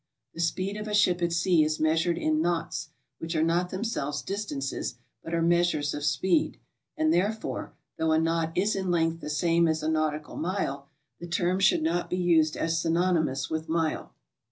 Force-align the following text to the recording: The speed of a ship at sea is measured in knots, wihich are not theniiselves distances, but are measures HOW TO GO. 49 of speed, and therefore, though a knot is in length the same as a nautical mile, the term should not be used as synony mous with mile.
The 0.33 0.39
speed 0.41 0.77
of 0.77 0.87
a 0.87 0.95
ship 0.95 1.21
at 1.21 1.31
sea 1.31 1.63
is 1.63 1.79
measured 1.79 2.17
in 2.17 2.41
knots, 2.41 2.89
wihich 3.21 3.35
are 3.35 3.43
not 3.43 3.69
theniiselves 3.69 4.25
distances, 4.25 4.95
but 5.23 5.35
are 5.35 5.43
measures 5.43 5.91
HOW 5.93 5.99
TO 5.99 5.99
GO. 5.99 5.99
49 5.99 5.99
of 5.99 6.05
speed, 6.51 6.59
and 6.97 7.13
therefore, 7.13 7.73
though 7.97 8.11
a 8.11 8.17
knot 8.17 8.51
is 8.57 8.75
in 8.75 8.89
length 8.89 9.21
the 9.21 9.29
same 9.29 9.67
as 9.67 9.83
a 9.83 9.87
nautical 9.89 10.37
mile, 10.37 10.87
the 11.19 11.27
term 11.27 11.59
should 11.59 11.83
not 11.83 12.09
be 12.09 12.17
used 12.17 12.57
as 12.57 12.81
synony 12.81 13.23
mous 13.23 13.51
with 13.51 13.69
mile. 13.69 14.15